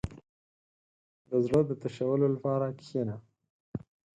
[1.29, 3.15] •د زړۀ د تشولو لپاره کښېنه.